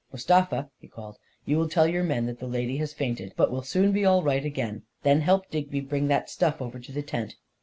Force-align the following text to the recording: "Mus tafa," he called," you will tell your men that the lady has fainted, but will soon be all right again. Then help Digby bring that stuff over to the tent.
"Mus 0.11 0.25
tafa," 0.25 0.67
he 0.79 0.87
called," 0.87 1.17
you 1.45 1.59
will 1.59 1.69
tell 1.69 1.87
your 1.87 2.03
men 2.03 2.25
that 2.25 2.39
the 2.39 2.47
lady 2.47 2.77
has 2.77 2.91
fainted, 2.91 3.35
but 3.37 3.51
will 3.51 3.61
soon 3.61 3.91
be 3.91 4.03
all 4.03 4.23
right 4.23 4.43
again. 4.43 4.81
Then 5.03 5.21
help 5.21 5.51
Digby 5.51 5.81
bring 5.81 6.07
that 6.07 6.27
stuff 6.27 6.59
over 6.59 6.79
to 6.79 6.91
the 6.91 7.03
tent. 7.03 7.35